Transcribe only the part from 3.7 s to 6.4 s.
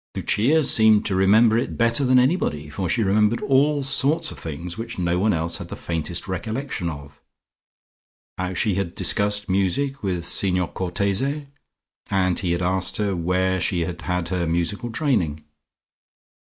sorts of things which no one else had the faintest